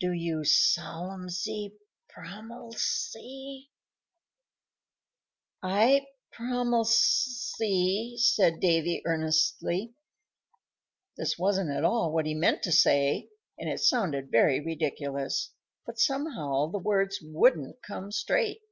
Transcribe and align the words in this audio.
Do 0.00 0.10
you 0.10 0.38
solemsy 0.42 1.76
promilse?" 2.08 3.14
"I 5.62 6.06
prolemse," 6.32 7.54
said 8.16 8.58
Davy, 8.58 9.00
earnestly. 9.06 9.94
This 11.16 11.38
wasn't 11.38 11.70
at 11.70 11.84
all 11.84 12.10
what 12.10 12.26
he 12.26 12.34
meant 12.34 12.64
to 12.64 12.72
say, 12.72 13.28
and 13.60 13.70
it 13.70 13.78
sounded 13.78 14.32
very 14.32 14.58
ridiculous; 14.58 15.50
but 15.86 16.00
somehow 16.00 16.66
the 16.72 16.78
words 16.78 17.20
wouldn't 17.22 17.80
come 17.84 18.10
straight. 18.10 18.62